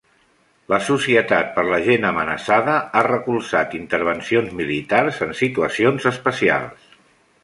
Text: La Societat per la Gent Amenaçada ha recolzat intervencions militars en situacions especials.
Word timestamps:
La 0.71 0.77
Societat 0.85 1.51
per 1.57 1.65
la 1.67 1.77
Gent 1.87 2.07
Amenaçada 2.09 2.77
ha 2.79 3.03
recolzat 3.07 3.75
intervencions 3.81 4.55
militars 4.63 5.21
en 5.27 5.37
situacions 5.43 6.09
especials. 6.13 6.89